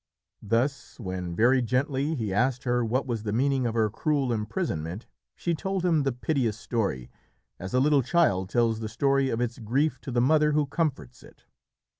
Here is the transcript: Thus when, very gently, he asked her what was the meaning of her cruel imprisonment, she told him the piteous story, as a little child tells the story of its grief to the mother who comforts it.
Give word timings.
Thus 0.41 0.99
when, 0.99 1.35
very 1.35 1.61
gently, 1.61 2.15
he 2.15 2.33
asked 2.33 2.63
her 2.63 2.83
what 2.83 3.05
was 3.05 3.21
the 3.21 3.31
meaning 3.31 3.67
of 3.67 3.75
her 3.75 3.91
cruel 3.91 4.33
imprisonment, 4.33 5.05
she 5.35 5.53
told 5.53 5.85
him 5.85 6.01
the 6.01 6.11
piteous 6.11 6.57
story, 6.57 7.11
as 7.59 7.75
a 7.75 7.79
little 7.79 8.01
child 8.01 8.49
tells 8.49 8.79
the 8.79 8.89
story 8.89 9.29
of 9.29 9.39
its 9.39 9.59
grief 9.59 10.01
to 10.01 10.09
the 10.09 10.19
mother 10.19 10.53
who 10.53 10.65
comforts 10.65 11.21
it. 11.21 11.43